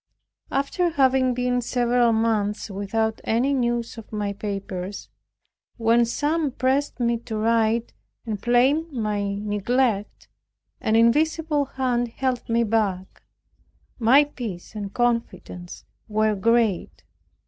After 0.49 0.89
having 0.89 1.35
been 1.35 1.61
several 1.61 2.11
months 2.11 2.71
without 2.71 3.21
any 3.23 3.53
news 3.53 3.99
of 3.99 4.11
my 4.11 4.33
papers, 4.33 5.09
when 5.77 6.05
some 6.05 6.49
pressed 6.49 6.99
me 6.99 7.17
to 7.19 7.37
write, 7.37 7.93
and 8.25 8.41
blamed 8.41 8.91
my 8.91 9.35
neglect, 9.35 10.27
an 10.79 10.95
invisible 10.95 11.65
hand 11.65 12.07
held 12.07 12.49
me 12.49 12.63
back; 12.63 13.21
my 13.99 14.23
peace 14.23 14.73
and 14.73 14.91
confidence 14.91 15.85
were 16.07 16.33
great. 16.33 17.03